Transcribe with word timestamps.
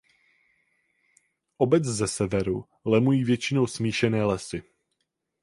Obec 1.59 1.85
ze 1.85 2.07
severu 2.07 2.65
lemují 2.85 3.23
většinou 3.23 3.67
smíšené 3.67 4.23
lesy. 4.25 4.63